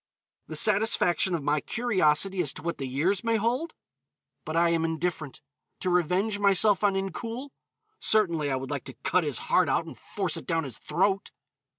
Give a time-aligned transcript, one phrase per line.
[0.47, 3.75] The satisfaction of my curiosity as to what the years may hold?
[4.45, 5.41] But I am indifferent.
[5.81, 7.51] To revenge myself on Incoul.
[7.99, 11.29] Certainly, I would like to cut his heart out and force it down his throat!